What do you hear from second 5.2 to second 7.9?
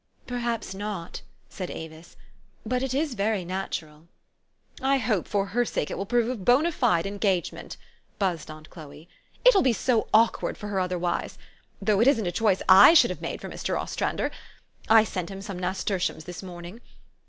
for her sake, it will prove a bond fide en gagement,"